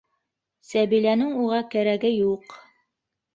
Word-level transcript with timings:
Сәбиләнең 0.69 1.35
уға 1.43 1.59
кәрәге 1.75 2.13
юҡ. 2.15 2.57